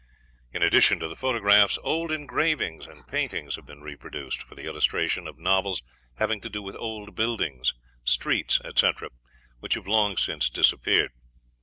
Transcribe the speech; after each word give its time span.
In 0.51 0.63
addition 0.63 0.97
to 0.97 1.07
the 1.07 1.15
photographs, 1.15 1.77
old 1.83 2.11
engravings 2.11 2.87
and 2.87 3.05
paintings 3.07 3.55
have 3.55 3.67
been 3.67 3.81
reproduced 3.83 4.41
for 4.41 4.55
the 4.55 4.65
illustration 4.65 5.27
of 5.27 5.37
novels 5.37 5.83
having 6.17 6.41
to 6.41 6.49
do 6.49 6.63
with 6.63 6.75
old 6.77 7.13
buildings, 7.13 7.75
streets, 8.03 8.59
etc., 8.65 9.09
which 9.59 9.75
have 9.75 9.85
long 9.85 10.17
since 10.17 10.49
disappeared. 10.49 11.11